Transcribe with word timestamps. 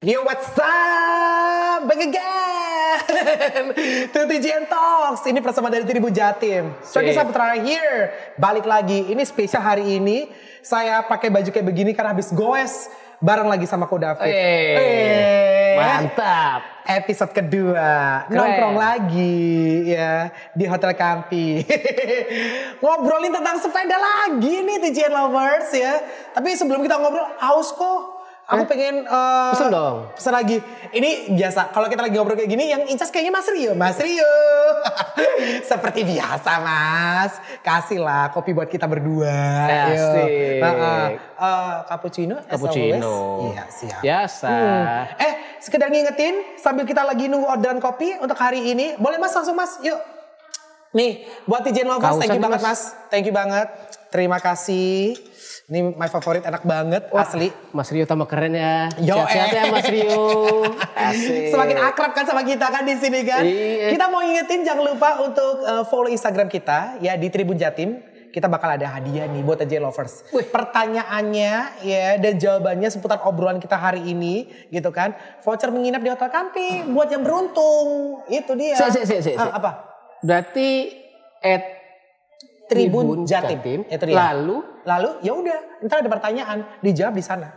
Yo 0.00 0.24
what's 0.24 0.56
up? 0.56 1.84
Back 1.84 2.00
again. 2.00 2.24
To 4.16 4.24
TGN 4.24 4.64
Talks. 4.64 5.28
Ini 5.28 5.44
bersama 5.44 5.68
dari 5.68 5.84
Tribun 5.84 6.08
Jatim. 6.08 6.72
Sip. 6.80 7.04
Saputra 7.12 7.52
here. 7.60 8.32
Balik 8.40 8.64
lagi. 8.64 9.12
Ini 9.12 9.20
spesial 9.28 9.60
hari 9.60 10.00
ini. 10.00 10.32
Saya 10.64 11.04
pakai 11.04 11.28
baju 11.28 11.52
kayak 11.52 11.66
begini 11.68 11.92
karena 11.92 12.16
habis 12.16 12.32
goes 12.32 12.88
Bareng 13.20 13.52
lagi 13.52 13.68
sama 13.68 13.84
Ko 13.84 14.00
David. 14.00 14.24
Hey. 14.24 14.72
Eh, 14.72 15.76
Mantap. 15.76 16.88
Episode 16.88 17.36
kedua. 17.36 18.24
Keren. 18.24 18.40
Nongkrong 18.40 18.76
lagi 18.80 19.36
ya 19.84 20.32
Di 20.56 20.64
Hotel 20.64 20.96
Kampi. 20.96 21.60
Ngobrolin 22.80 23.36
tentang 23.36 23.60
sepeda 23.60 24.00
lagi 24.00 24.64
nih 24.64 24.80
TGN 24.80 25.12
Lovers 25.12 25.68
ya. 25.76 26.00
Tapi 26.32 26.56
sebelum 26.56 26.80
kita 26.80 26.96
ngobrol 26.96 27.36
Haus 27.36 27.68
kok 27.76 28.19
Aku 28.50 28.66
pengen 28.66 29.06
eh, 29.06 29.50
Pesen 29.54 29.70
dong. 29.70 30.10
Pesan 30.18 30.34
lagi. 30.34 30.58
Ini 30.90 31.30
biasa. 31.38 31.70
Kalau 31.70 31.86
kita 31.86 32.02
lagi 32.02 32.18
ngobrol 32.18 32.34
kayak 32.34 32.50
gini, 32.50 32.66
yang 32.66 32.82
incas 32.90 33.14
kayaknya 33.14 33.30
Mas 33.30 33.46
Rio. 33.46 33.72
Mas 33.78 33.98
Rio. 34.02 34.26
Seperti 35.70 36.02
biasa, 36.02 36.58
Mas. 36.58 37.38
Kasihlah 37.62 38.34
kopi 38.34 38.50
buat 38.50 38.66
kita 38.66 38.90
berdua. 38.90 39.30
Asik. 39.94 40.26
Eh, 40.60 41.76
cappuccino. 41.86 42.42
as 42.42 42.58
Cappuccino. 42.58 43.06
always. 43.06 43.54
Iya, 43.54 43.64
siap. 43.70 44.00
Biasa. 44.02 44.50
Hmm. 44.50 45.22
Eh, 45.22 45.32
sekedar 45.62 45.86
ngingetin 45.86 46.58
sambil 46.58 46.82
kita 46.82 47.06
lagi 47.06 47.30
nunggu 47.30 47.46
orderan 47.46 47.78
kopi 47.78 48.18
untuk 48.18 48.34
hari 48.34 48.74
ini. 48.74 48.98
Boleh 48.98 49.22
Mas 49.22 49.30
langsung 49.30 49.54
Mas, 49.54 49.78
yuk. 49.80 49.98
Nih, 50.90 51.22
buat 51.46 51.62
Tijen 51.62 51.86
Lovers, 51.86 52.18
thank 52.18 52.34
you 52.34 52.42
banget 52.42 52.60
Mas. 52.66 52.66
Mas. 52.66 52.80
Thank 53.14 53.24
you 53.30 53.34
banget. 53.34 53.70
Terima 54.10 54.42
kasih. 54.42 55.14
Ini 55.70 55.94
my 55.94 56.10
favorit 56.10 56.42
enak 56.42 56.66
banget, 56.66 57.06
asli. 57.14 57.54
Mas 57.70 57.86
Rio 57.94 58.02
tambah 58.02 58.26
keren 58.26 58.58
ya. 58.58 58.90
Yo, 58.98 59.14
Sehat-sehat 59.14 59.54
eh. 59.54 59.54
ya 59.54 59.64
Mas 59.70 59.86
Rio. 59.86 60.22
Asik. 61.14 61.54
Semakin 61.54 61.78
akrab 61.78 62.10
kan 62.10 62.26
sama 62.26 62.42
kita 62.42 62.66
kan 62.74 62.82
di 62.82 62.98
sini 62.98 63.22
kan. 63.22 63.46
Iya. 63.46 63.94
Kita 63.94 64.10
mau 64.10 64.18
ingetin 64.18 64.66
jangan 64.66 64.82
lupa 64.82 65.22
untuk 65.22 65.62
uh, 65.62 65.86
follow 65.86 66.10
Instagram 66.10 66.50
kita 66.50 66.98
ya 66.98 67.14
di 67.14 67.30
Tribun 67.30 67.54
Jatim. 67.54 68.02
Kita 68.34 68.50
bakal 68.50 68.78
ada 68.78 68.98
hadiah 68.98 69.30
nih 69.30 69.46
buat 69.46 69.62
AJ 69.62 69.78
Lovers. 69.78 70.26
Pertanyaannya 70.54 71.54
ya 71.86 72.18
dan 72.18 72.34
jawabannya 72.34 72.90
seputar 72.90 73.22
obrolan 73.22 73.62
kita 73.62 73.78
hari 73.78 74.02
ini 74.10 74.50
gitu 74.74 74.90
kan. 74.90 75.14
Voucher 75.46 75.70
menginap 75.70 76.02
di 76.02 76.10
Hotel 76.10 76.34
Kampi 76.34 76.82
buat 76.90 77.06
yang 77.14 77.22
beruntung. 77.22 78.22
Itu 78.26 78.58
dia. 78.58 78.74
Si, 78.74 78.86
si, 78.90 79.02
si, 79.06 79.16
si, 79.22 79.34
si. 79.34 79.38
Ah, 79.38 79.54
apa? 79.54 79.86
Berarti 80.22 80.98
at 81.42 81.79
Tribun 82.70 83.26
Jatim. 83.26 83.82
Itu 83.84 84.04
dia. 84.04 84.16
Lalu 84.30 84.56
Lalu 84.80 85.10
ya 85.20 85.32
udah, 85.34 85.58
ntar 85.84 86.00
ada 86.00 86.08
pertanyaan, 86.08 86.64
dijawab 86.80 87.12
di 87.12 87.20
sana. 87.20 87.50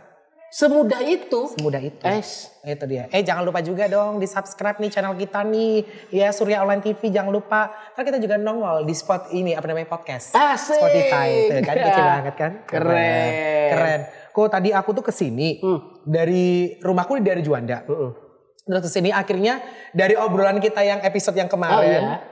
semudah 0.50 1.02
itu. 1.02 1.50
Semudah 1.50 1.82
itu. 1.82 1.98
Es. 2.04 2.46
Itu 2.62 2.86
dia. 2.86 3.10
Eh 3.10 3.22
jangan 3.22 3.42
lupa 3.42 3.58
juga 3.58 3.90
dong 3.90 4.18
di 4.18 4.28
subscribe 4.28 4.78
nih 4.78 4.86
channel 4.86 5.14
kita 5.14 5.42
nih. 5.42 5.82
Ya 6.10 6.30
Surya 6.30 6.62
Online 6.62 6.78
TV 6.78 7.10
jangan 7.10 7.32
lupa. 7.32 7.74
Karena 7.90 8.06
kita 8.06 8.18
juga 8.20 8.36
nongol 8.36 8.84
di 8.84 8.94
spot 8.94 9.32
ini 9.32 9.50
apa 9.50 9.66
namanya 9.66 9.88
podcast. 9.88 10.30
Asik. 10.30 10.78
Spotify 10.78 11.28
itu 11.50 11.58
kan 11.58 11.74
kece 11.74 11.98
Ya. 11.98 12.06
banget 12.12 12.34
kan. 12.36 12.52
Keren. 12.70 13.30
Keren. 13.68 14.00
Kok 14.30 14.46
tadi 14.48 14.70
aku 14.70 14.90
tuh 14.92 15.02
ke 15.02 15.10
sini 15.10 15.58
Hmm. 15.58 15.80
dari 16.02 16.44
rumahku 16.78 17.18
di 17.18 17.26
daerah 17.26 17.42
Juanda. 17.42 17.82
Heeh. 17.82 18.10
Terus 18.62 18.80
ke 18.80 18.90
sini 18.92 19.10
akhirnya 19.10 19.58
dari 19.90 20.14
obrolan 20.14 20.62
kita 20.62 20.80
yang 20.80 21.02
episode 21.02 21.34
yang 21.34 21.50
kemarin. 21.50 21.74
Oh, 21.74 21.82
iya. 21.82 22.22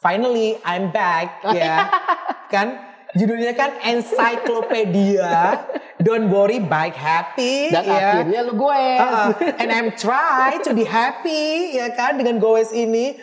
Finally 0.00 0.56
I'm 0.62 0.88
back 0.88 1.44
ya. 1.50 1.76
kan 2.48 2.66
judulnya 3.12 3.52
kan 3.52 3.72
encyclopedia. 3.80 5.64
Don't 5.96 6.28
worry, 6.28 6.60
bike 6.60 6.94
happy. 6.94 7.72
Dan 7.72 7.82
ya. 7.82 7.96
akhirnya 8.20 8.40
lu 8.44 8.52
gue. 8.54 8.84
Uh, 9.00 9.28
and 9.56 9.68
I'm 9.68 9.96
try 9.96 10.60
to 10.60 10.70
be 10.70 10.84
happy 10.84 11.74
ya 11.74 11.90
kan 11.92 12.20
dengan 12.20 12.36
goes 12.36 12.70
ini. 12.70 13.16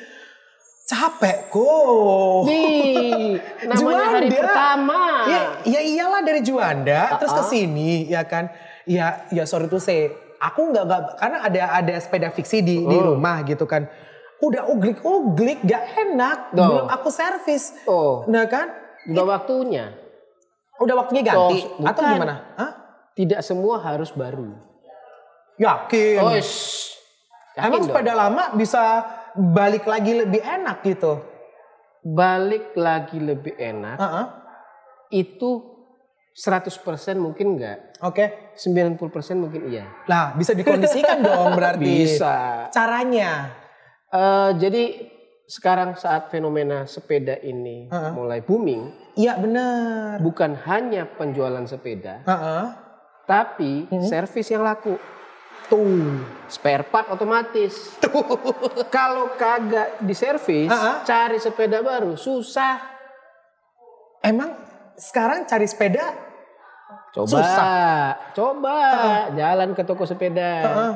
Capek 0.83 1.47
kok. 1.47 2.43
Nih, 2.43 3.39
namanya 3.63 4.19
hari 4.19 4.27
Juanda. 4.27 4.41
pertama. 4.43 4.99
Ya, 5.31 5.41
ya 5.63 5.79
iyalah 5.79 6.21
dari 6.21 6.41
Juanda 6.43 7.01
terus 7.15 7.31
ke 7.31 7.39
Uh-uh. 7.39 7.49
sini 7.49 7.91
ya 8.05 8.27
kan. 8.27 8.51
Ya 8.83 9.23
ya 9.31 9.47
sorry 9.47 9.71
tuh 9.71 9.79
say 9.79 10.11
aku 10.37 10.75
nggak 10.75 10.83
nggak 10.83 11.01
karena 11.15 11.37
ada 11.39 11.61
ada 11.79 11.93
sepeda 12.03 12.27
fiksi 12.35 12.59
di 12.59 12.83
di 12.83 12.97
Oh. 12.99 13.15
rumah 13.15 13.47
gitu 13.47 13.63
kan. 13.63 13.87
Udah 14.43 14.67
uglik-uglik 14.67 15.63
gak 15.63 15.87
enak. 15.95 16.51
Tuh. 16.51 16.59
Belum 16.59 16.85
aku 16.91 17.07
servis. 17.07 17.71
Oh, 17.87 18.27
Nah 18.27 18.43
kan? 18.43 18.67
Udah 19.09 19.25
waktunya. 19.25 19.85
Udah 20.81 20.95
waktunya 20.99 21.23
ganti 21.23 21.63
atau 21.63 22.01
bukan. 22.01 22.13
gimana? 22.17 22.35
Hah? 22.57 22.71
Tidak 23.13 23.41
semua 23.45 23.77
harus 23.83 24.09
baru. 24.13 24.57
Yakin. 25.61 26.19
Oh. 26.21 26.33
Yakin 26.33 27.61
Emang 27.61 27.81
dong. 27.85 27.89
sepeda 27.93 28.13
lama 28.17 28.43
bisa 28.57 28.81
balik 29.37 29.85
lagi 29.85 30.17
lebih 30.17 30.41
enak 30.41 30.81
gitu? 30.81 31.33
balik 32.03 32.75
lagi 32.75 33.15
lebih 33.17 33.55
enak 33.55 33.95
Heeh. 33.95 34.25
itu 35.23 35.71
100% 36.33 36.73
mungkin 37.21 37.55
enggak. 37.55 37.93
Oke. 38.01 38.57
90% 38.57 38.97
mungkin 39.37 39.69
iya. 39.69 39.85
Nah, 40.09 40.33
bisa 40.33 40.57
dikondisikan 40.57 41.21
dong 41.21 41.53
berarti. 41.53 41.85
Bisa. 42.03 42.67
Caranya. 42.73 43.53
Eh, 44.09 44.49
jadi 44.57 45.12
sekarang 45.53 45.93
saat 45.93 46.33
fenomena 46.33 46.89
sepeda 46.89 47.37
ini 47.37 47.85
Heeh. 47.85 48.11
mulai 48.11 48.41
booming, 48.41 49.13
Iya 49.13 49.37
benar. 49.37 50.17
bukan 50.17 50.57
hanya 50.65 51.05
penjualan 51.05 51.61
sepeda, 51.63 52.25
Heeh. 52.25 52.63
tapi 53.29 53.85
Hmm. 53.85 54.01
servis 54.01 54.49
yang 54.49 54.65
laku. 54.65 54.97
Tuh. 55.63 56.19
Spare 56.49 56.83
part 56.83 57.07
otomatis. 57.07 57.95
Kalau 58.89 59.31
kagak 59.33 60.01
diservis, 60.01 60.67
Heeh. 60.67 60.95
cari 61.03 61.37
sepeda 61.37 61.79
baru 61.79 62.13
susah. 62.15 62.81
Emang 64.19 64.57
sekarang 64.95 65.45
cari 65.45 65.65
sepeda 65.65 66.33
Coba, 67.13 67.29
Susah. 67.29 67.73
coba 68.33 68.77
jalan 69.37 69.77
ke 69.77 69.85
toko 69.85 70.01
sepeda. 70.01 70.51
Heeh. 70.65 70.93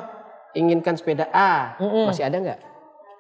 Inginkan 0.58 0.98
sepeda 0.98 1.30
A, 1.30 1.78
Mm-mm. 1.78 2.10
masih 2.10 2.26
ada 2.26 2.42
nggak? 2.42 2.60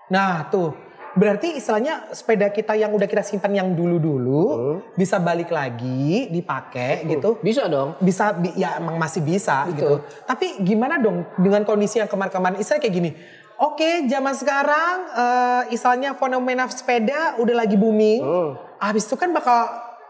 Nah 0.09 0.49
tuh, 0.49 0.73
berarti 1.13 1.55
istilahnya 1.55 2.11
sepeda 2.11 2.49
kita 2.49 2.73
yang 2.73 2.89
udah 2.89 3.05
kita 3.05 3.21
simpan 3.21 3.53
yang 3.53 3.69
dulu-dulu 3.71 4.43
Hmm. 4.47 4.77
bisa 4.93 5.17
balik 5.17 5.47
lagi 5.47 6.27
dipakai 6.27 7.05
gitu. 7.05 7.37
Bisa 7.39 7.65
dong. 7.65 7.95
Bisa, 7.97 8.33
bi- 8.33 8.55
ya 8.55 8.75
emang 8.75 8.97
masih 8.97 9.21
bisa 9.21 9.69
gitu. 9.71 10.03
Betul. 10.03 10.23
Tapi 10.25 10.47
gimana 10.61 10.97
dong 10.97 11.23
dengan 11.35 11.61
kondisi 11.61 11.97
yang 11.97 12.07
kemarin-kemarin? 12.07 12.57
Istilahnya 12.57 12.83
kayak 12.83 12.95
gini. 12.95 13.11
Oke, 13.57 14.05
zaman 14.05 14.33
sekarang 14.33 14.95
eh, 15.09 15.61
istilahnya 15.71 16.13
fenomena 16.13 16.67
sepeda 16.67 17.37
udah 17.37 17.55
lagi 17.55 17.73
booming. 17.73 18.21
Hmm. 18.21 18.51
Habis 18.77 19.05
itu 19.05 19.15
kan 19.15 19.31
bakal 19.31 19.65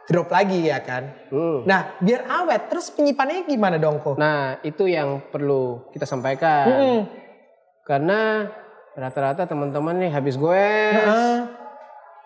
drop 0.06 0.28
lagi 0.28 0.68
ya 0.68 0.80
kan. 0.80 1.12
Hmm. 1.28 1.64
Nah, 1.64 1.96
biar 2.00 2.24
awet, 2.26 2.68
terus 2.68 2.88
penyimpanannya 2.90 3.44
gimana 3.44 3.76
dong 3.76 4.00
kok? 4.00 4.16
Nah, 4.16 4.56
itu 4.62 4.88
yang 4.88 5.20
perlu 5.28 5.88
kita 5.92 6.04
sampaikan. 6.04 6.66
Mm-mm. 6.68 7.00
Karena 7.84 8.48
rata-rata 8.98 9.46
teman-teman 9.46 9.94
nih 9.96 10.10
habis 10.10 10.34
gue 10.36 10.66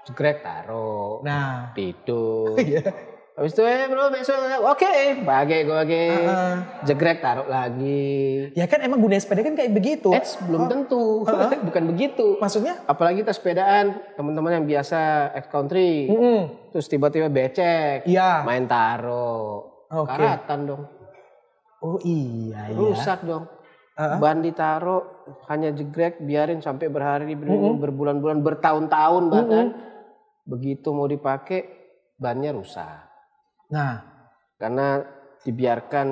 jegrek 0.01 0.39
taruh, 0.39 1.19
Nah, 1.21 1.75
tidur. 1.75 2.55
iya. 2.63 2.79
Habis 3.31 3.53
itu 3.53 3.63
eh 3.63 3.87
bro 3.87 4.11
besok 4.11 4.35
oke, 4.61 4.91
bagi 5.23 5.63
gue 5.63 5.71
lagi. 5.73 6.05
Heeh. 6.09 6.53
Jegrek 6.83 7.19
taruh 7.19 7.47
lagi. 7.47 8.51
Ya 8.53 8.65
kan 8.65 8.79
emang 8.81 8.99
guna 8.99 9.15
sepeda 9.15 9.39
kan 9.41 9.53
kayak 9.53 9.71
begitu. 9.71 10.11
Eits, 10.11 10.35
belum 10.41 10.67
tentu. 10.67 11.23
Bukan 11.67 11.83
begitu. 11.87 12.37
Maksudnya? 12.37 12.83
Apalagi 12.85 13.21
kita 13.21 13.31
sepedaan, 13.31 14.15
teman-teman 14.15 14.61
yang 14.61 14.65
biasa 14.65 14.99
ex 15.33 15.47
country, 15.47 16.07
Mm-mm. 16.07 16.71
terus 16.71 16.87
tiba-tiba 16.87 17.27
becek, 17.27 18.03
Iya. 18.03 18.43
main 18.43 18.63
taro, 18.65 19.63
Oke. 19.87 20.07
karatan 20.07 20.59
dong, 20.65 20.83
Oh 21.79 21.97
iya 22.03 22.67
ya. 22.67 22.77
rusak 22.77 23.23
dong. 23.23 23.47
Heeh. 24.01 24.17
Ban 24.17 24.41
ditaro 24.41 24.97
hanya 25.45 25.69
jegrek, 25.69 26.17
biarin 26.19 26.57
sampai 26.57 26.89
berhari, 26.89 27.37
ber- 27.37 27.77
berbulan-bulan, 27.77 28.41
bertahun-tahun 28.41 29.23
bahkan. 29.29 29.67
Begitu 30.41 30.89
mau 30.89 31.05
dipakai, 31.05 31.69
bannya 32.17 32.49
rusak 32.51 33.01
Nah, 33.69 34.01
karena 34.57 35.05
dibiarkan 35.39 36.07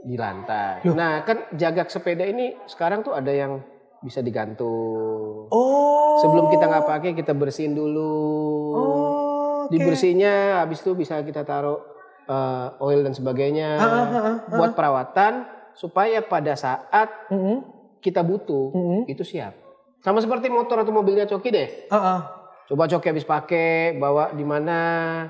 di 0.00 0.14
lantai. 0.14 0.82
Nah 0.86 1.22
kan 1.22 1.50
jagak 1.52 1.88
sepeda 1.88 2.22
ini 2.22 2.54
sekarang 2.66 3.00
tuh 3.00 3.14
ada 3.14 3.30
yang 3.30 3.58
bisa 3.98 4.20
digantung. 4.20 5.48
oh. 5.48 6.18
Sebelum 6.18 6.46
kita 6.48 6.66
nggak 6.66 6.86
pakai 6.86 7.10
kita 7.14 7.30
bersihin 7.32 7.72
dulu. 7.72 8.14
Oh, 8.74 8.82
oke. 9.64 9.70
Dibersihinnya 9.70 10.58
habis 10.58 10.78
itu 10.78 10.94
bisa 10.94 11.18
kita 11.20 11.42
taruh 11.42 11.78
eh, 12.24 12.66
oil 12.78 13.00
dan 13.00 13.10
sebagainya 13.10 13.74
Ah, 13.74 13.82
ah, 13.82 13.96
ah, 13.96 14.18
ah. 14.20 14.36
buat 14.50 14.72
perawatan 14.74 15.32
supaya 15.78 16.18
pada 16.20 16.58
saat 16.58 17.30
Mm-mm. 17.30 17.62
kita 18.02 18.20
butuh 18.20 18.74
Mm-mm. 18.74 19.00
itu 19.06 19.22
siap. 19.22 19.54
Sama 20.02 20.18
seperti 20.18 20.50
motor 20.50 20.82
atau 20.82 20.90
mobilnya 20.90 21.24
Coki 21.24 21.48
deh. 21.48 21.68
Heeh. 21.86 22.20
Coba 22.66 22.84
Coki 22.84 23.06
habis 23.08 23.24
pakai 23.24 23.94
bawa 23.94 24.34
di 24.34 24.42
mana 24.42 24.78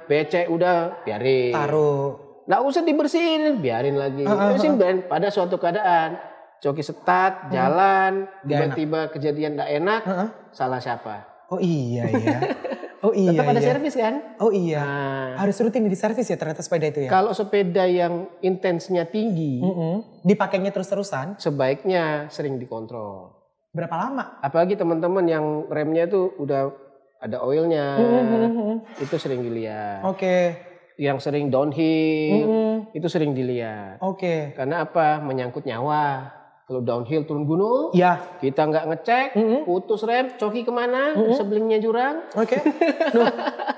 becek 0.09 0.49
udah 0.49 1.05
biarin. 1.05 1.53
Taruh. 1.53 2.09
Nggak 2.49 2.63
usah 2.65 2.83
dibersihin, 2.83 3.61
biarin 3.61 4.01
lagi. 4.01 4.25
Ah, 4.25 4.33
ah, 4.33 4.49
Bersihin 4.51 4.81
biarin 4.81 5.05
pada 5.05 5.29
suatu 5.29 5.61
keadaan 5.61 6.17
coki 6.59 6.81
setat, 6.81 7.53
jalan, 7.53 8.25
Nggak 8.43 8.73
tiba-tiba 8.75 9.01
kejadian 9.13 9.53
tidak 9.55 9.71
enak, 9.71 10.01
Heeh. 10.09 10.29
salah 10.51 10.81
siapa? 10.81 11.29
Oh 11.53 11.61
iya 11.61 12.09
ya. 12.09 12.39
Oh 12.99 13.15
iya. 13.15 13.31
Tetap 13.31 13.47
ada 13.47 13.61
iya. 13.63 13.69
servis 13.71 13.95
kan? 13.95 14.15
Oh 14.43 14.51
iya. 14.51 14.83
Nah, 14.83 15.47
Harus 15.47 15.57
rutin 15.63 15.87
di 15.87 15.95
servis 15.95 16.27
ya 16.27 16.35
ternyata 16.35 16.67
sepeda 16.67 16.91
itu 16.91 17.07
ya. 17.07 17.11
kalau 17.11 17.31
sepeda 17.31 17.87
yang 17.87 18.27
intensnya 18.43 19.07
tinggi, 19.07 19.63
Mm-mm. 19.63 20.27
Dipakainya 20.27 20.75
terus-terusan. 20.75 21.39
sebaiknya 21.39 22.27
sering 22.29 22.59
dikontrol. 22.59 23.39
Berapa 23.71 23.95
lama? 23.95 24.43
Apalagi 24.43 24.75
teman-teman 24.75 25.25
yang 25.31 25.47
remnya 25.71 26.11
itu 26.11 26.35
udah 26.43 26.75
ada 27.23 27.39
oilnya, 27.43 27.99
Mm-mm. 27.99 28.83
itu 28.99 29.15
sering 29.19 29.47
dilihat. 29.47 30.03
Oke. 30.03 30.67
Yang 30.99 31.31
sering 31.31 31.47
downhill, 31.47 32.35
Mm-mm. 32.35 32.75
itu 32.91 33.07
sering 33.07 33.31
dilihat. 33.31 34.03
Oke. 34.03 34.59
Karena 34.59 34.83
apa? 34.83 35.23
Menyangkut 35.23 35.63
nyawa. 35.63 36.38
Kalau 36.69 36.85
downhill 36.85 37.25
turun 37.25 37.49
gunung, 37.49 37.97
Ya. 37.97 38.21
kita 38.45 38.69
nggak 38.69 38.85
ngecek, 38.93 39.29
Mm-mm. 39.41 39.65
putus 39.65 40.05
rem, 40.05 40.37
coki 40.37 40.69
ke 40.69 40.69
mana, 40.69 41.17
sebelingnya 41.33 41.81
jurang. 41.81 42.29
Oke. 42.37 42.61
Duh, 43.09 43.25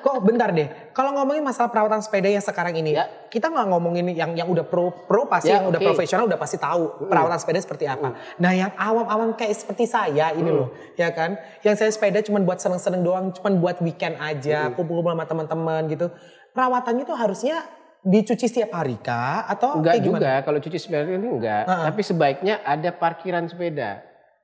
kok 0.03 0.17
bentar 0.27 0.51
deh. 0.51 0.91
Kalau 0.91 1.15
ngomongin 1.15 1.47
masalah 1.47 1.71
perawatan 1.71 2.03
sepeda 2.03 2.27
yang 2.27 2.43
sekarang 2.43 2.75
ini, 2.75 2.99
Ya. 2.99 3.07
kita 3.31 3.47
nggak 3.47 3.71
ngomongin 3.71 4.11
yang 4.11 4.35
yang 4.35 4.51
udah 4.51 4.67
pro 4.67 4.91
pro 5.07 5.31
pasti 5.31 5.55
Ya, 5.55 5.63
yang 5.63 5.71
udah 5.71 5.79
oke. 5.79 5.87
profesional 5.87 6.27
udah 6.27 6.35
pasti 6.35 6.59
tahu 6.59 7.07
perawatan 7.07 7.39
sepeda 7.39 7.63
seperti 7.63 7.87
apa. 7.87 8.11
Nah, 8.43 8.53
yang 8.59 8.75
awam-awam 8.75 9.39
kayak 9.39 9.55
seperti 9.55 9.87
saya 9.87 10.35
ini 10.35 10.51
loh, 10.51 10.75
ya 10.99 11.15
kan? 11.15 11.39
Yang 11.63 11.87
saya 11.87 11.91
sepeda 11.95 12.19
cuma 12.27 12.43
buat 12.43 12.59
seneng-seneng 12.59 13.07
doang, 13.07 13.31
cuma 13.31 13.55
buat 13.55 13.79
weekend 13.87 14.19
aja, 14.19 14.75
kumpul-kumpul 14.75 15.15
sama 15.15 15.31
teman-teman 15.31 15.87
gitu. 15.87 16.11
Perawatannya 16.51 17.07
tuh 17.07 17.15
harusnya 17.15 17.63
dicuci 18.01 18.47
setiap 18.49 18.73
hari 18.73 18.97
kah 18.97 19.45
atau 19.45 19.79
Enggak 19.81 19.93
kayak 19.97 20.05
gimana? 20.05 20.19
juga, 20.19 20.33
kalau 20.43 20.59
cuci 20.59 20.79
sepeda 20.81 21.05
ini 21.05 21.29
enggak. 21.29 21.65
Uh-uh. 21.69 21.85
Tapi 21.93 22.01
sebaiknya 22.01 22.55
ada 22.65 22.91
parkiran 22.91 23.45
sepeda. 23.45 24.01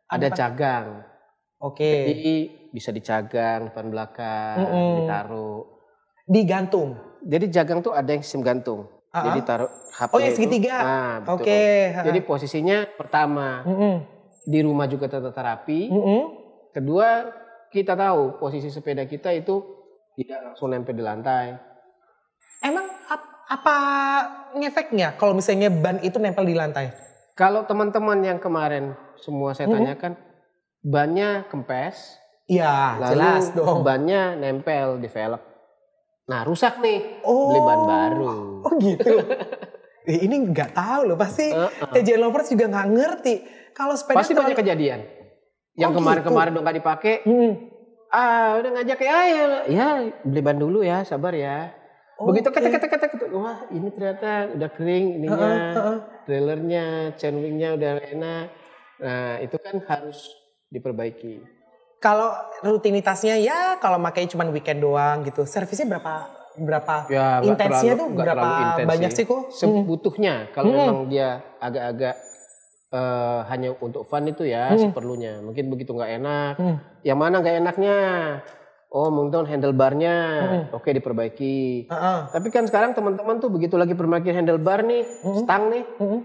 Ada 0.07 0.29
cagang. 0.31 1.03
Oke. 1.59 1.93
Jadi 2.13 2.35
bisa 2.71 2.93
dicagang 2.93 3.73
depan 3.73 3.89
belakang, 3.89 4.57
Mm-mm. 4.61 4.93
ditaruh. 5.03 5.61
Digantung. 6.29 7.01
Jadi 7.25 7.49
jagang 7.49 7.81
tuh 7.81 7.91
ada 7.91 8.07
yang 8.07 8.21
sistem 8.21 8.45
gantung. 8.45 8.87
Uh-uh. 9.11 9.25
Jadi 9.25 9.39
taruh 9.43 9.71
HP 9.97 10.11
Oh, 10.13 10.21
itu. 10.21 10.35
segitiga. 10.37 10.77
Nah. 10.79 11.15
Oke. 11.33 11.91
Jadi 11.97 12.19
posisinya 12.21 12.85
pertama 12.95 13.65
Mm-mm. 13.65 13.95
di 14.45 14.61
rumah 14.61 14.85
juga 14.85 15.09
tertata 15.09 15.41
rapi. 15.41 15.89
Mm-mm. 15.89 16.23
Kedua, 16.71 17.25
kita 17.73 17.97
tahu 17.97 18.37
posisi 18.37 18.69
sepeda 18.69 19.09
kita 19.09 19.33
itu 19.33 19.65
tidak 20.15 20.53
langsung 20.53 20.69
nempel 20.69 20.93
di 20.93 21.01
lantai. 21.01 21.57
Emang 22.61 22.85
apa 23.47 23.77
ngefeknya 24.53 25.15
kalau 25.15 25.33
misalnya 25.33 25.71
ban 25.71 25.99
itu 26.01 26.19
nempel 26.19 26.43
di 26.43 26.53
lantai? 26.53 26.91
Kalau 27.33 27.63
teman-teman 27.63 28.19
yang 28.21 28.39
kemarin 28.39 28.93
semua 29.17 29.53
saya 29.53 29.69
Mm-mm. 29.69 29.85
tanyakan, 29.85 30.13
bannya 30.81 31.45
kempes, 31.47 32.17
Iya, 32.47 32.97
lalu 32.97 33.13
jelas 33.13 33.45
dong. 33.53 33.83
bannya 33.83 34.35
nempel 34.35 34.97
di 34.97 35.07
velg. 35.07 35.43
Nah, 36.27 36.43
rusak 36.43 36.81
nih, 36.81 37.23
Oh. 37.23 37.51
beli 37.51 37.61
ban 37.61 37.81
baru. 37.83 38.27
Oh 38.63 38.73
gitu. 38.77 39.15
Eh, 40.07 40.23
ini 40.23 40.39
nggak 40.39 40.71
tahu 40.71 41.01
loh, 41.03 41.19
pasti 41.19 41.51
Uh-uh. 41.51 41.91
TJ 41.91 42.15
lovers 42.15 42.47
juga 42.47 42.71
nggak 42.71 42.89
ngerti. 42.89 43.35
Kalau 43.75 43.91
sepeda 43.93 44.23
Pasti 44.23 44.39
banyak 44.39 44.55
kejadian. 44.55 45.03
Yang 45.75 45.91
Oh, 45.91 45.97
kemarin-kemarin 45.99 46.55
udah 46.55 46.63
nggak 46.63 46.79
dipakai, 46.79 47.15
Hmm. 47.27 47.53
ah 48.09 48.55
udah 48.55 48.71
ngajak 48.71 49.03
ya, 49.03 49.19
ya, 49.27 49.45
ya 49.67 49.87
beli 50.23 50.41
ban 50.41 50.55
dulu 50.57 50.81
ya, 50.81 51.03
sabar 51.03 51.35
ya. 51.35 51.75
Begitu 52.17 52.49
Oke. 52.49 52.57
ketek 52.59 52.81
ketek 52.81 53.11
ketek, 53.13 53.29
wah 53.31 53.61
ini 53.69 53.93
ternyata 53.93 54.49
udah 54.51 54.71
kering 54.73 55.21
ininya, 55.21 55.37
Heeh, 55.37 55.73
heeh. 55.75 55.99
trailernya, 56.25 56.85
chainwingnya 57.15 57.77
udah 57.77 57.93
enak. 58.09 58.45
Nah 58.97 59.37
itu 59.39 59.57
kan 59.57 59.77
harus 59.85 60.33
diperbaiki. 60.67 61.45
Kalau 61.99 62.33
rutinitasnya 62.61 63.37
ya 63.37 63.77
kalau 63.77 64.01
makanya 64.01 64.33
cuma 64.33 64.49
weekend 64.49 64.81
doang 64.81 65.23
gitu. 65.23 65.45
Servisnya 65.45 65.93
berapa 65.93 66.15
berapa 66.57 67.05
Ya 67.09 67.45
intensnya 67.45 67.93
terlalu- 67.93 68.01
tuh 68.01 68.09
berapa 68.17 68.33
terlalu 68.35 68.63
intens 68.65 68.89
banyak 68.89 69.11
sih 69.13 69.25
kok? 69.25 69.41
Hmm. 69.43 69.53
Sebutuhnya 69.53 70.35
kalau 70.51 70.73
Hmm. 70.73 70.79
memang 70.79 70.99
dia 71.07 71.29
agak-agak 71.59 72.17
eh, 72.87 73.41
hanya 73.51 73.75
untuk 73.77 74.07
fun 74.07 74.25
itu 74.25 74.47
ya 74.47 74.71
Hmm. 74.71 74.79
seperlunya. 74.79 75.43
Mungkin 75.43 75.69
begitu 75.69 75.93
nggak 75.93 76.13
enak. 76.17 76.53
Hmm. 76.57 76.77
Yang 77.03 77.19
mana 77.19 77.35
nggak 77.43 77.57
enaknya? 77.61 77.97
Oh 78.97 79.13
mungkin 79.13 79.45
handlebarnya, 79.45 80.15
Hmm. 80.41 80.65
oke 80.73 80.89
diperbaiki. 80.89 81.85
Heeh. 81.85 82.19
Tapi 82.33 82.49
kan 82.49 82.65
sekarang 82.65 82.97
teman-teman 82.97 83.37
tuh 83.37 83.53
begitu 83.53 83.77
lagi 83.77 83.93
perbaiki 83.93 84.33
handlebar 84.33 84.81
nih, 84.81 85.05
Hmm. 85.21 85.37
stang 85.37 85.69
nih, 85.69 85.85
Heeh. 85.85 86.21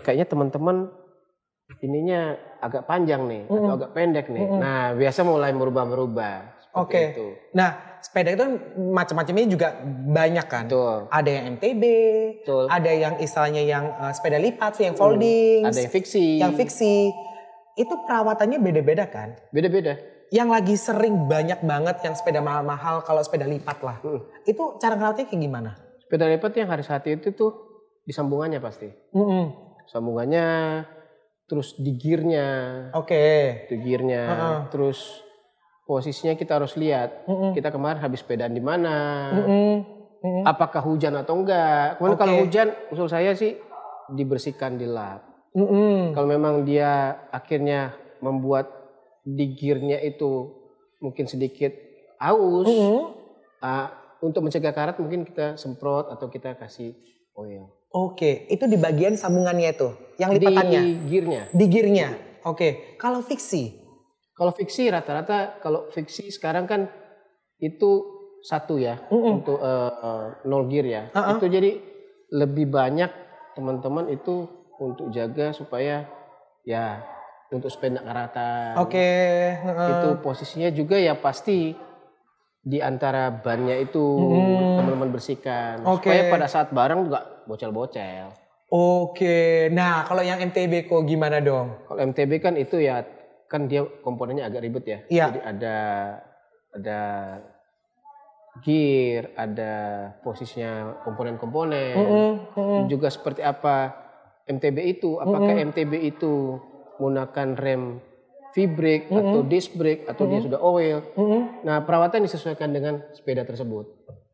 kayaknya 0.00 0.24
teman-teman 0.24 0.88
ininya 1.78 2.20
agak 2.58 2.84
panjang 2.84 3.28
nih 3.28 3.42
atau 3.44 3.60
Mm-mm. 3.60 3.76
agak 3.76 3.90
pendek 3.92 4.26
nih. 4.26 4.42
Mm-mm. 4.42 4.58
Nah 4.58 4.92
biasa 4.92 5.20
mulai 5.22 5.52
merubah-merubah. 5.52 6.56
Oke. 6.72 7.12
Itu. 7.12 7.34
Nah, 7.50 7.98
sepeda 7.98 8.30
itu 8.30 8.46
macam-macamnya 8.78 9.44
juga 9.44 9.68
banyak 10.06 10.46
kan. 10.46 10.64
Betul. 10.66 11.10
Ada 11.10 11.30
yang 11.30 11.44
MTB, 11.52 11.82
Betul. 12.40 12.64
ada 12.70 12.90
yang 12.90 13.14
istilahnya 13.18 13.62
yang 13.62 13.84
eh, 13.90 14.12
sepeda 14.14 14.38
lipat, 14.38 14.78
yang 14.78 14.94
folding, 14.94 15.66
Ada 15.66 15.82
yang 15.82 15.92
fiksi. 15.92 16.38
yang 16.38 16.54
fiksi. 16.54 17.10
Itu 17.74 17.94
perawatannya 18.04 18.56
beda-beda 18.56 19.04
kan? 19.04 19.34
Beda-beda. 19.50 19.98
Yang 20.30 20.48
lagi 20.48 20.74
sering 20.78 21.26
banyak 21.26 21.60
banget 21.66 22.06
yang 22.06 22.14
sepeda 22.14 22.38
mahal-mahal 22.38 23.02
kalau 23.02 23.18
sepeda 23.18 23.50
lipat 23.50 23.82
lah. 23.82 23.98
Mm. 24.06 24.20
Itu 24.46 24.78
cara 24.78 24.94
ngerawatnya 24.94 25.26
kayak 25.26 25.42
gimana? 25.42 25.70
Sepeda 25.98 26.30
lipat 26.30 26.52
yang 26.54 26.70
harus 26.70 26.86
hati 26.86 27.18
itu 27.18 27.34
tuh 27.34 27.50
di 28.06 28.14
sambungannya 28.14 28.62
pasti. 28.62 28.86
Mm-mm. 29.10 29.50
Sambungannya, 29.90 30.46
terus 31.50 31.74
di 31.82 31.98
gearnya, 31.98 32.46
Oke. 32.94 33.66
di 33.66 33.76
gearnya, 33.82 34.22
Heeh. 34.22 34.58
terus 34.70 35.18
posisinya 35.82 36.38
kita 36.38 36.62
harus 36.62 36.78
lihat. 36.78 37.26
Mm-mm. 37.26 37.50
Kita 37.50 37.74
kemarin 37.74 37.98
habis 37.98 38.22
sepedaan 38.22 38.54
di 38.54 38.62
mana, 38.62 39.30
Mm-mm. 39.34 39.70
Mm-mm. 40.22 40.44
apakah 40.46 40.86
hujan 40.86 41.18
atau 41.18 41.42
enggak. 41.42 41.98
Kemudian 41.98 42.14
Oke. 42.14 42.22
kalau 42.22 42.34
hujan, 42.46 42.68
usul 42.94 43.10
saya 43.10 43.34
sih 43.34 43.58
dibersihkan 44.14 44.78
di 44.78 44.86
lap. 44.86 45.26
Mm-mm. 45.58 46.14
Kalau 46.14 46.30
memang 46.30 46.62
dia 46.62 47.18
akhirnya 47.34 47.98
membuat 48.22 48.79
di 49.24 49.56
gearnya 49.56 50.00
itu 50.00 50.52
mungkin 51.00 51.24
sedikit 51.28 51.72
aus, 52.20 52.68
Mm-mm. 52.68 52.98
ah, 53.64 53.88
untuk 54.20 54.44
mencegah 54.44 54.72
karat 54.72 55.00
mungkin 55.00 55.24
kita 55.24 55.56
semprot 55.56 56.12
atau 56.12 56.28
kita 56.28 56.56
kasih 56.56 56.92
oil. 57.36 57.68
Oke, 57.90 58.46
itu 58.46 58.70
di 58.70 58.78
bagian 58.78 59.18
sambungannya 59.18 59.74
itu, 59.74 59.88
yang 60.20 60.30
Di 60.30 60.38
lipatannya, 60.44 60.82
gearnya. 61.10 61.42
di 61.50 61.64
gearnya. 61.66 62.08
Oke, 62.46 62.94
kalau 62.96 63.20
fiksi, 63.20 63.80
Kalau 64.32 64.56
fiksi 64.56 64.88
rata-rata 64.88 65.60
kalau 65.60 65.92
fiksi 65.92 66.32
sekarang 66.32 66.64
kan 66.64 66.88
itu 67.60 67.90
satu 68.40 68.80
ya 68.80 68.96
Mm-mm. 69.12 69.36
untuk 69.44 69.60
eh, 69.60 69.92
eh, 69.92 70.26
nol 70.48 70.64
gear 70.72 70.86
ya. 70.88 71.02
Uh-uh. 71.12 71.36
Itu 71.36 71.52
jadi 71.52 71.76
lebih 72.32 72.72
banyak 72.72 73.12
teman-teman 73.52 74.08
itu 74.08 74.48
untuk 74.80 75.12
jaga 75.12 75.52
supaya 75.52 76.08
ya 76.64 77.04
untuk 77.50 77.68
sepeda 77.68 77.98
karatan. 78.00 78.78
oke, 78.78 79.10
heeh. 79.58 79.90
Itu 79.90 80.08
posisinya 80.22 80.70
juga 80.70 80.94
ya 80.96 81.18
pasti 81.18 81.74
di 82.60 82.78
antara 82.78 83.32
bannya 83.32 83.74
itu 83.80 83.98
Mm. 83.98 84.76
teman-teman 84.76 85.10
bersihkan 85.10 85.82
Oke. 85.82 86.06
supaya 86.06 86.28
pada 86.28 86.46
saat 86.46 86.68
bareng 86.70 87.08
nggak 87.08 87.48
bocel-bocel. 87.48 88.30
Oke, 88.70 89.66
nah 89.74 90.06
kalau 90.06 90.22
yang 90.22 90.38
MTB 90.38 90.86
kok 90.86 91.02
gimana 91.02 91.42
dong? 91.42 91.82
Kalau 91.90 92.00
MTB 92.06 92.38
kan 92.38 92.54
itu 92.54 92.78
ya 92.78 93.02
kan 93.50 93.66
dia 93.66 93.82
komponennya 93.82 94.46
agak 94.46 94.62
ribet 94.62 94.84
ya. 94.86 94.98
Iya. 95.10 95.24
Jadi 95.34 95.40
ada 95.42 95.76
ada 96.70 97.00
gear, 98.62 99.34
ada 99.34 99.72
posisinya 100.22 101.02
komponen-komponen. 101.02 101.94
Mm-mm, 101.98 102.30
mm-mm. 102.54 102.80
Juga 102.86 103.10
seperti 103.10 103.42
apa 103.42 103.90
MTB 104.46 104.78
itu? 104.86 105.18
Apakah 105.18 105.50
MTB 105.66 105.92
itu 106.06 106.58
menggunakan 107.00 107.56
rem 107.56 107.82
V-brake 108.50 109.06
atau 109.08 109.40
disc 109.46 109.70
brake 109.72 110.04
atau 110.10 110.26
dia 110.26 110.42
sudah 110.42 110.58
oil? 110.60 111.06
Mm-mm. 111.14 111.62
Nah, 111.62 111.86
perawatan 111.86 112.26
disesuaikan 112.26 112.74
dengan 112.74 112.98
sepeda 113.14 113.46
tersebut. 113.46 113.86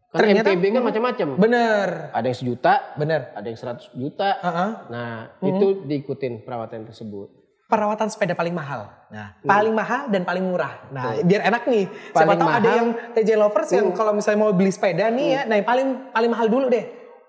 Karena 0.08 0.40
Ternyata- 0.40 0.56
MTB 0.56 0.64
kan 0.72 0.82
macam-macam. 0.88 1.28
Bener, 1.36 1.88
Ada 2.16 2.26
yang 2.32 2.38
sejuta, 2.40 2.74
bener. 2.96 3.28
ada 3.36 3.44
yang 3.44 3.58
100 3.60 3.92
juta. 3.92 4.40
Heeh. 4.40 4.70
Nah, 4.88 5.12
itu 5.44 5.84
diikutin 5.84 6.48
perawatan 6.48 6.88
tersebut. 6.88 7.28
Perawatan 7.68 8.08
sepeda 8.08 8.32
paling 8.32 8.56
mahal. 8.56 8.88
Nah, 9.12 9.36
paling 9.44 9.74
mahal 9.76 10.08
dan 10.08 10.24
paling 10.24 10.48
murah. 10.48 10.88
Nah, 10.88 11.12
Betul. 11.12 11.26
biar 11.28 11.42
enak 11.52 11.62
nih. 11.68 11.84
Siapa 11.90 12.16
Paling 12.16 12.38
tahu 12.40 12.50
ada 12.56 12.70
yang 12.72 12.88
TJ 13.12 13.30
lovers 13.36 13.68
yang 13.68 13.86
kalau 13.92 14.16
misalnya 14.16 14.38
mau 14.40 14.52
beli 14.56 14.72
sepeda 14.72 15.12
nih 15.12 15.28
ya, 15.28 15.40
nah 15.44 15.60
yang 15.60 15.66
paling 15.68 15.88
paling 16.08 16.30
mahal 16.32 16.46
dulu 16.48 16.72
deh. 16.72 16.86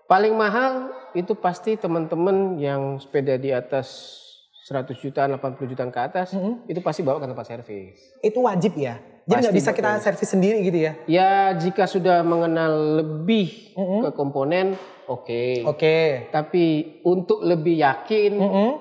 Paling 0.08 0.32
mahal 0.38 0.94
itu 1.12 1.36
pasti 1.36 1.76
teman-teman 1.76 2.56
yang 2.56 2.96
sepeda 2.96 3.36
di 3.36 3.52
atas 3.52 4.16
100 4.68 5.00
jutaan, 5.00 5.32
80 5.32 5.64
jutaan 5.72 5.88
ke 5.88 6.00
atas, 6.04 6.36
Mhm. 6.36 6.68
itu 6.68 6.84
pasti 6.84 7.00
bawa 7.00 7.24
ke 7.24 7.28
tempat 7.32 7.46
servis. 7.48 7.96
Itu 8.20 8.44
wajib 8.44 8.76
ya. 8.76 9.00
Jadi 9.24 9.48
nggak 9.48 9.56
bisa 9.56 9.72
kita 9.72 9.96
servis 10.00 10.28
sendiri 10.28 10.60
gitu 10.60 10.80
ya. 10.84 10.92
Ya 11.08 11.32
jika 11.56 11.88
sudah 11.88 12.20
mengenal 12.20 13.00
lebih 13.00 13.76
Mhm. 13.80 14.00
ke 14.04 14.10
komponen, 14.12 14.76
oke. 15.08 15.64
Oke. 15.64 16.28
Tapi 16.28 16.64
untuk 17.08 17.40
lebih 17.44 17.80
yakin, 17.80 18.34
Mm-mm. 18.36 18.72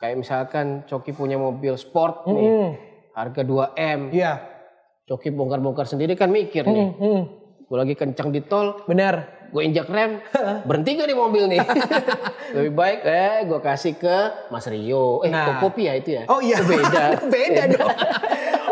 Kayak 0.00 0.16
misalkan 0.16 0.88
Coki 0.88 1.12
punya 1.12 1.36
mobil 1.36 1.76
sport 1.76 2.24
nih, 2.24 2.40
Mm. 2.40 2.68
harga 3.12 3.42
2M. 3.44 4.08
Iya. 4.08 4.40
Coki 5.04 5.28
bongkar-bongkar 5.28 5.84
sendiri 5.84 6.16
kan 6.16 6.32
mikir 6.32 6.64
nih. 6.64 6.88
Mm, 6.88 7.04
mm. 7.04 7.22
Gue 7.68 7.76
lagi 7.76 7.92
kencang 7.92 8.32
di 8.32 8.40
tol, 8.40 8.80
Bener. 8.88 9.39
Gue 9.50 9.62
injak 9.62 9.86
rem, 9.86 10.22
berhenti 10.68 10.90
gak 10.94 11.06
nih 11.06 11.16
mobil 11.16 11.44
nih? 11.46 11.60
Lebih 12.56 12.72
baik 12.72 12.98
eh 13.02 13.36
gue 13.44 13.60
kasih 13.60 13.94
ke 13.94 14.16
Mas 14.48 14.64
Rio. 14.64 15.20
Eh, 15.20 15.30
Nah. 15.30 15.58
kopi 15.58 15.84
ya 15.84 15.94
itu 15.94 16.10
ya? 16.12 16.22
Oh 16.26 16.38
iya. 16.38 16.58
Beda. 16.66 17.04
Beda 17.24 17.62
dong. 17.68 17.90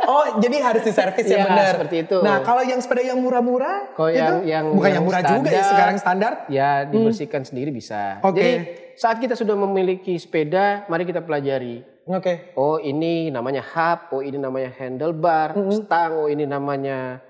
Oh, 0.05 0.41
jadi 0.41 0.57
harus 0.63 0.83
diservis 0.83 1.23
ya 1.23 1.37
Iya, 1.37 1.45
benar. 1.45 1.73
seperti 1.75 1.97
itu. 2.03 2.17
Nah, 2.19 2.41
kalau 2.41 2.63
yang 2.63 2.81
sepeda 2.81 3.05
yang 3.05 3.21
murah-murah, 3.21 3.93
Kalau 3.93 4.09
yang- 4.09 4.41
itu 4.41 4.49
yang- 4.49 4.69
bukan 4.71 4.89
yang 4.89 4.95
yang 4.95 5.05
murah 5.05 5.21
juga 5.21 5.29
ya 5.29 5.37
standar. 5.53 5.69
sekarang 5.69 5.97
standar. 5.99 6.33
Ya 6.49 6.71
dibersihkan 6.85 7.43
sendiri 7.43 7.69
bisa. 7.69 8.17
Oke. 8.23 8.35
Jadi 8.35 8.53
saat 8.95 9.19
kita 9.19 9.35
sudah 9.35 9.53
memiliki 9.55 10.17
sepeda, 10.17 10.87
mari 10.87 11.05
kita 11.05 11.21
pelajari. 11.21 11.85
Oke. 12.09 12.57
Oh 12.57 12.81
ini 12.81 13.29
namanya 13.29 13.61
hub, 13.61 14.09
oh 14.11 14.23
ini 14.23 14.37
namanya 14.37 14.73
handlebar, 14.73 15.53
stang, 15.77 16.17
oh 16.17 16.27
ini 16.27 16.49
namanya 16.49 17.21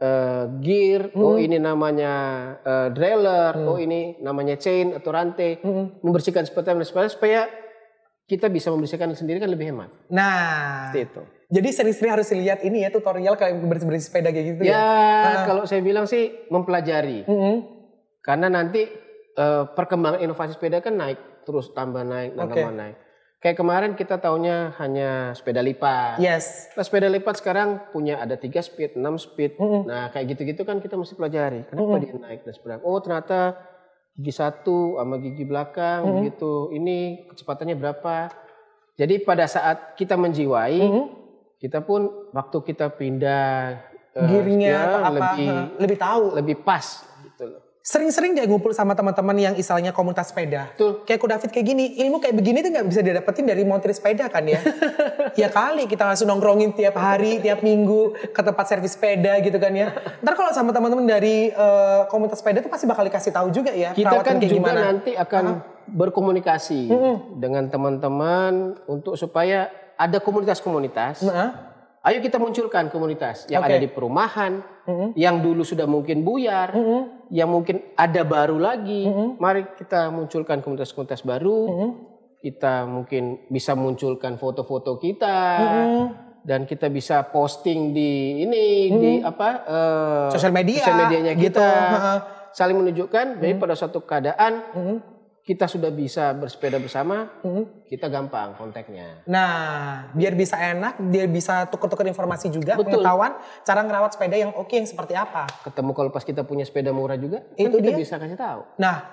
eh, 0.00 0.44
gear, 0.62 1.14
oh 1.14 1.36
ini 1.38 1.58
namanya 1.62 2.14
eh, 2.62 2.88
derailleur, 2.94 3.54
oh 3.66 3.78
ini 3.78 4.18
namanya 4.22 4.58
chain 4.58 4.94
atau 4.96 5.10
rantai. 5.14 5.60
Membersihkan 6.02 6.46
sepeda 6.46 6.74
sepeda 6.82 7.08
supaya 7.10 7.40
kita 8.24 8.48
bisa 8.48 8.72
membersihkan 8.72 9.12
sendiri 9.12 9.36
kan 9.36 9.52
lebih 9.52 9.68
hemat. 9.68 9.92
Nah, 10.08 10.88
Seperti 10.88 11.12
itu. 11.12 11.22
jadi 11.52 11.68
sering-sering 11.76 12.12
harus 12.16 12.32
lihat 12.32 12.64
ini 12.64 12.80
ya 12.80 12.88
tutorial 12.88 13.36
kayak 13.36 13.60
bersih-bersih 13.68 14.08
sepeda 14.08 14.32
kayak 14.32 14.46
gitu 14.56 14.62
ya. 14.64 14.72
Ya 14.72 15.32
kalau 15.44 15.68
saya 15.68 15.84
bilang 15.84 16.08
sih 16.08 16.32
mempelajari. 16.48 17.28
Mm-mm. 17.28 17.56
Karena 18.24 18.48
nanti 18.48 18.88
eh, 19.36 19.64
perkembangan 19.76 20.24
inovasi 20.24 20.56
sepeda 20.56 20.80
kan 20.80 20.96
naik 20.96 21.20
terus 21.44 21.76
tambah 21.76 22.00
naik 22.00 22.32
dan 22.32 22.48
tambah 22.48 22.72
naik. 22.72 22.96
Kayak 23.44 23.60
kemarin 23.60 23.92
kita 23.92 24.16
taunya 24.16 24.72
hanya 24.80 25.36
sepeda 25.36 25.60
lipat. 25.60 26.16
Yes. 26.16 26.72
Nah, 26.72 26.80
sepeda 26.80 27.12
lipat 27.12 27.44
sekarang 27.44 27.92
punya 27.92 28.16
ada 28.16 28.40
3 28.40 28.48
speed, 28.64 28.96
6 28.96 29.04
speed. 29.20 29.60
Mm-mm. 29.60 29.84
Nah, 29.84 30.08
kayak 30.08 30.32
gitu-gitu 30.32 30.64
kan 30.64 30.80
kita 30.80 30.96
mesti 30.96 31.12
pelajari. 31.12 31.68
Kenapa 31.68 32.00
dia 32.00 32.16
naik 32.16 32.40
dan 32.48 32.56
seberapa? 32.56 32.80
Oh, 32.80 32.96
ternyata 33.04 33.60
gigi 34.16 34.32
satu 34.32 34.96
sama 34.96 35.20
gigi 35.20 35.44
belakang 35.44 36.24
gitu. 36.24 36.72
Ini 36.72 37.28
kecepatannya 37.28 37.76
berapa? 37.76 38.32
Jadi 38.96 39.20
pada 39.20 39.44
saat 39.44 39.92
kita 39.92 40.16
menjiwai, 40.16 40.80
Mm-mm. 40.80 41.04
kita 41.60 41.84
pun 41.84 42.32
waktu 42.32 42.58
kita 42.64 42.96
pindah 42.96 43.76
apa 44.16 45.08
lebih 45.20 45.48
lebih 45.84 45.98
tahu. 46.00 46.24
lebih 46.32 46.56
pas 46.64 47.04
gitu 47.20 47.44
loh. 47.44 47.73
Sering-sering 47.84 48.32
dia 48.32 48.48
ngumpul 48.48 48.72
sama 48.72 48.96
teman-teman 48.96 49.36
yang 49.36 49.54
istilahnya 49.60 49.92
komunitas 49.92 50.32
sepeda. 50.32 50.72
Betul. 50.72 51.04
Kayak 51.04 51.20
Ko 51.20 51.26
David 51.28 51.50
kayak 51.52 51.66
gini, 51.68 51.84
ilmu 52.00 52.16
kayak 52.16 52.32
begini 52.32 52.64
tuh 52.64 52.72
nggak 52.72 52.86
bisa 52.88 53.04
didapetin 53.04 53.44
dari 53.44 53.60
montir 53.60 53.92
sepeda 53.92 54.24
kan 54.32 54.40
ya. 54.48 54.56
ya 55.44 55.52
kali 55.52 55.84
kita 55.84 56.08
langsung 56.08 56.32
nongkrongin 56.32 56.72
tiap 56.72 56.96
hari, 56.96 57.44
tiap 57.44 57.60
minggu 57.60 58.32
ke 58.32 58.40
tempat 58.40 58.64
servis 58.72 58.96
sepeda 58.96 59.36
gitu 59.44 59.60
kan 59.60 59.68
ya. 59.76 59.92
Ntar 60.24 60.32
kalau 60.32 60.48
sama 60.56 60.72
teman-teman 60.72 61.04
dari 61.04 61.52
eh, 61.52 62.02
komunitas 62.08 62.40
sepeda 62.40 62.64
tuh 62.64 62.72
pasti 62.72 62.88
bakal 62.88 63.04
dikasih 63.04 63.36
tahu 63.36 63.52
juga 63.52 63.76
ya. 63.76 63.92
Kita 63.92 64.16
kan 64.24 64.40
kayak 64.40 64.48
juga 64.48 64.72
gimana. 64.72 64.80
nanti 64.88 65.12
akan 65.12 65.44
berkomunikasi 65.84 66.88
dengan 67.36 67.68
teman-teman 67.68 68.80
untuk 68.88 69.20
supaya 69.20 69.68
ada 70.00 70.24
komunitas-komunitas. 70.24 71.20
Nah, 71.20 71.76
Ayo 72.04 72.20
kita 72.20 72.36
munculkan 72.36 72.92
komunitas 72.92 73.48
yang 73.48 73.64
Oke. 73.64 73.72
ada 73.72 73.80
di 73.80 73.88
perumahan, 73.88 74.60
yang 75.16 75.40
dulu 75.40 75.64
sudah 75.64 75.88
mungkin 75.88 76.20
buyar, 76.20 76.76
yang 77.30 77.48
mungkin 77.48 77.80
ada 77.94 78.22
baru 78.22 78.56
lagi. 78.56 79.06
Mari 79.36 79.76
kita 79.76 80.08
munculkan 80.08 80.60
komunitas-komunitas 80.60 81.22
baru. 81.22 81.58
Kita 82.38 82.84
mungkin 82.84 83.48
bisa 83.48 83.72
munculkan 83.72 84.36
foto-foto 84.36 85.00
kita 85.00 85.38
dan 86.44 86.68
kita 86.68 86.92
bisa 86.92 87.24
posting 87.24 87.96
di 87.96 88.44
ini 88.44 88.64
di 88.92 89.10
apa 89.20 89.48
eh, 89.64 90.28
Sosial 90.28 90.52
media, 90.52 90.84
sosial 90.84 91.00
medianya 91.00 91.32
gitu. 91.32 91.56
kita 91.56 91.68
saling 92.52 92.76
menunjukkan. 92.76 93.40
Jadi 93.40 93.52
pada 93.56 93.72
suatu 93.72 94.04
keadaan 94.04 94.52
Mhm. 94.76 94.96
Kita 95.44 95.68
sudah 95.68 95.92
bisa 95.92 96.32
bersepeda 96.32 96.80
bersama, 96.80 97.28
kita 97.84 98.08
gampang 98.08 98.56
kontaknya. 98.56 99.20
Nah, 99.28 100.08
biar 100.16 100.32
bisa 100.32 100.56
enak, 100.56 100.96
biar 100.96 101.28
bisa 101.28 101.68
tuker-tuker 101.68 102.08
informasi 102.08 102.48
juga, 102.48 102.80
Betul. 102.80 102.96
pengetahuan 102.96 103.36
cara 103.60 103.84
ngerawat 103.84 104.16
sepeda 104.16 104.40
yang 104.40 104.56
oke 104.56 104.72
yang 104.72 104.88
seperti 104.88 105.12
apa. 105.12 105.44
Ketemu 105.60 105.92
kalau 105.92 106.08
pas 106.08 106.24
kita 106.24 106.48
punya 106.48 106.64
sepeda 106.64 106.96
murah 106.96 107.20
juga, 107.20 107.44
kan 107.44 107.60
Itu 107.60 107.76
kita 107.76 107.92
dia. 107.92 107.96
bisa 108.00 108.16
kasih 108.16 108.40
tahu. 108.40 108.64
Nah, 108.80 109.04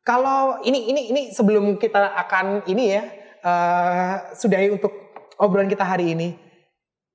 kalau 0.00 0.64
ini 0.64 0.88
ini 0.88 1.02
ini 1.12 1.22
sebelum 1.36 1.76
kita 1.76 2.24
akan 2.24 2.64
ini 2.64 2.84
ya 2.96 3.02
eh 3.46 4.14
sudahi 4.32 4.72
untuk 4.72 4.90
obrolan 5.36 5.68
kita 5.68 5.84
hari 5.84 6.16
ini, 6.16 6.40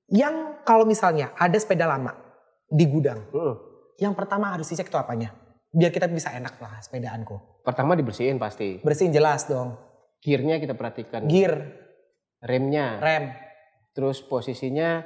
yang 0.06 0.62
kalau 0.62 0.86
misalnya 0.86 1.34
ada 1.34 1.58
sepeda 1.58 1.90
lama 1.90 2.14
di 2.70 2.86
gudang, 2.86 3.26
Hmm. 3.34 3.58
yang 3.98 4.14
pertama 4.14 4.54
harus 4.54 4.70
dicek 4.70 4.86
itu 4.86 4.94
apanya, 4.94 5.34
biar 5.72 5.90
kita 5.90 6.06
bisa 6.06 6.36
enak 6.36 6.60
lah 6.60 6.78
sepedaanku. 6.84 7.64
Pertama 7.64 7.96
dibersihin 7.96 8.36
pasti. 8.36 8.78
Bersihin 8.84 9.10
jelas 9.10 9.48
dong, 9.48 9.74
Gearnya 10.20 10.60
kita 10.60 10.76
perhatikan. 10.76 11.26
gear, 11.26 11.66
Remnya. 12.38 13.00
rem, 13.00 13.32
Terus 13.92 14.20
posisinya, 14.20 15.02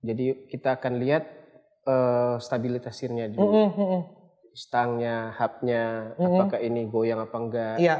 jadi 0.00 0.46
kita 0.46 0.78
akan 0.78 1.00
lihat 1.00 1.24
eh, 1.88 2.36
stabilitas 2.38 3.00
dulu. 3.00 3.40
Mm-mm, 3.40 3.68
mm-mm. 3.74 4.02
Stangnya, 4.52 5.32
hubnya, 5.38 6.12
apakah 6.18 6.58
ini 6.58 6.84
goyang 6.86 7.24
apa 7.24 7.36
enggak. 7.38 7.76
iya. 7.78 7.96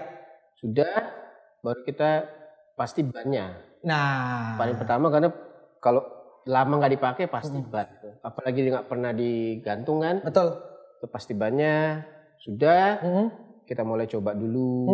Sudah, 0.59 1.15
baru 1.63 1.87
kita 1.87 2.27
pasti 2.75 3.07
bannya. 3.07 3.63
Nah, 3.87 4.59
Paling 4.59 4.75
pertama 4.75 5.07
karena 5.07 5.31
kalau 5.79 6.03
lama 6.45 6.83
nggak 6.83 6.95
dipakai 6.99 7.25
pasti 7.31 7.63
ban. 7.63 7.87
Apalagi 8.27 8.67
nggak 8.67 8.89
pernah 8.91 9.15
digantung 9.15 10.03
kan, 10.03 10.19
betul. 10.19 10.59
Itu 10.99 11.07
pasti 11.07 11.33
bannya. 11.33 12.03
Sudah, 12.43 12.99
Mm-mm. 12.99 13.27
kita 13.65 13.87
mulai 13.87 14.11
coba 14.11 14.35
dulu. 14.35 14.91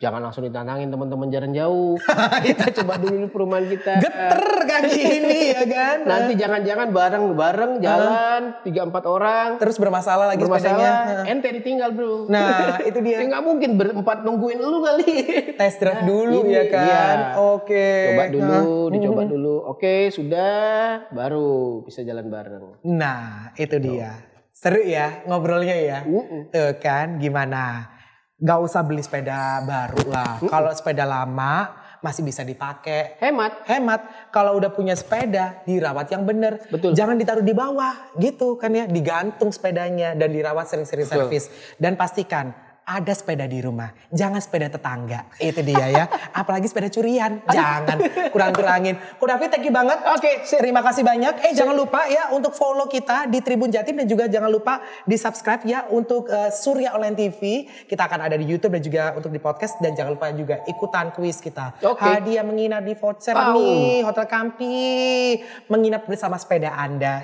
Jangan 0.00 0.24
langsung 0.24 0.48
ditantangin 0.48 0.88
teman-teman 0.88 1.28
jalan 1.28 1.52
jauh. 1.52 2.00
kita 2.48 2.72
coba 2.80 2.96
dulu 2.96 3.28
perumahan 3.28 3.68
kita. 3.68 4.00
Geter 4.00 4.42
kaki 4.64 5.02
ini 5.20 5.52
ya 5.52 5.62
kan. 5.68 5.96
Nanti 6.08 6.40
jangan-jangan 6.40 6.88
bareng-bareng 6.88 7.72
jalan 7.84 8.40
tiga 8.64 8.88
empat 8.88 9.04
orang 9.04 9.60
Terus 9.60 9.76
bermasalah 9.76 10.32
lagi 10.32 10.40
sepedanya. 10.40 11.04
bermasalah, 11.04 11.28
ente 11.28 11.48
ditinggal 11.52 11.92
bro. 11.92 12.32
Nah, 12.32 12.80
itu 12.80 12.96
dia. 13.04 13.20
Ya 13.20 13.28
nggak 13.28 13.44
mungkin 13.44 13.70
berempat 13.76 14.24
nungguin 14.24 14.56
lu 14.56 14.80
kali. 14.80 15.12
Tes 15.60 15.76
drive 15.76 16.08
dulu 16.08 16.48
ini, 16.48 16.56
ya 16.56 16.64
kan. 16.72 16.86
iya. 16.88 17.04
Oke. 17.36 17.88
Coba 18.16 18.24
dulu, 18.32 18.48
Nah, 18.64 18.92
dicoba 18.96 19.22
dulu. 19.28 19.54
Oke, 19.68 20.08
sudah, 20.08 21.12
baru 21.12 21.84
bisa 21.84 22.00
jalan 22.00 22.24
bareng. 22.32 22.80
Nah, 22.88 23.52
itu 23.52 23.76
dia. 23.76 24.29
Seru 24.60 24.84
ya 24.84 25.24
ngobrolnya 25.24 25.72
ya. 25.72 25.98
Mm-mm. 26.04 26.52
Tuh 26.52 26.76
kan 26.76 27.16
gimana? 27.16 27.88
Gak 28.36 28.60
usah 28.60 28.84
beli 28.84 29.00
sepeda 29.00 29.64
baru 29.64 30.04
lah. 30.12 30.36
Kalau 30.36 30.68
sepeda 30.76 31.08
lama 31.08 31.72
masih 32.04 32.20
bisa 32.20 32.44
dipakai. 32.44 33.16
Hemat. 33.24 33.64
Hemat. 33.64 34.28
Kalau 34.28 34.60
udah 34.60 34.68
punya 34.68 34.92
sepeda 34.92 35.64
dirawat 35.64 36.12
yang 36.12 36.28
bener. 36.28 36.60
Betul. 36.68 36.92
Jangan 36.92 37.16
ditaruh 37.16 37.40
di 37.40 37.56
bawah 37.56 38.12
gitu 38.20 38.60
kan 38.60 38.76
ya. 38.76 38.84
Digantung 38.84 39.48
sepedanya 39.48 40.12
dan 40.12 40.28
dirawat 40.28 40.68
sering-sering 40.68 41.08
servis. 41.08 41.48
Dan 41.80 41.96
pastikan 41.96 42.52
ada 42.90 43.12
sepeda 43.14 43.46
di 43.46 43.62
rumah. 43.62 43.94
Jangan 44.10 44.42
sepeda 44.42 44.66
tetangga. 44.66 45.30
Itu 45.38 45.62
dia 45.62 45.86
ya. 45.86 46.04
Apalagi 46.34 46.66
sepeda 46.66 46.90
curian. 46.90 47.38
Jangan 47.46 48.02
kurang-kurangin. 48.34 48.98
Kudafi 49.22 49.46
thank 49.46 49.62
you 49.62 49.70
banget. 49.70 50.02
Oke, 50.10 50.42
terima 50.42 50.82
kasih 50.82 51.06
banyak. 51.06 51.46
Eh 51.46 51.52
jangan 51.54 51.78
lupa 51.78 52.10
ya 52.10 52.34
untuk 52.34 52.50
follow 52.58 52.90
kita 52.90 53.30
di 53.30 53.38
Tribun 53.38 53.70
Jatim 53.70 53.94
dan 54.02 54.10
juga 54.10 54.26
jangan 54.26 54.50
lupa 54.50 54.82
di 55.06 55.14
subscribe 55.14 55.62
ya 55.62 55.86
untuk 55.86 56.26
eh, 56.26 56.50
Surya 56.50 56.98
Online 56.98 57.14
TV. 57.14 57.70
Kita 57.86 58.10
akan 58.10 58.26
ada 58.26 58.34
di 58.34 58.42
YouTube 58.50 58.74
dan 58.74 58.82
juga 58.82 59.02
untuk 59.14 59.30
di 59.30 59.38
podcast 59.38 59.78
dan 59.78 59.94
jangan 59.94 60.18
lupa 60.18 60.34
juga 60.34 60.66
ikutan 60.66 61.14
kuis 61.14 61.38
kita. 61.38 61.78
Oke. 61.86 62.02
Hadiah 62.02 62.42
menginap 62.42 62.82
di 62.82 62.98
voucher 62.98 63.38
Au. 63.38 63.54
nih 63.54 64.02
Hotel 64.02 64.26
Kampi. 64.26 65.38
Menginap 65.70 66.10
bersama 66.10 66.34
sepeda 66.42 66.74
Anda. 66.74 67.22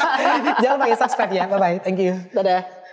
jangan 0.62 0.74
lupa 0.82 0.86
ya 0.90 0.96
subscribe 0.98 1.30
ya. 1.30 1.44
Bye 1.46 1.60
bye. 1.62 1.78
Thank 1.78 2.02
you. 2.02 2.18
Dadah. 2.34 2.83